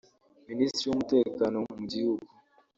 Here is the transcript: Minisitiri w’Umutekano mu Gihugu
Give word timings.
Minisitiri 0.49 0.87
w’Umutekano 0.87 1.57
mu 1.75 1.83
Gihugu 1.91 2.25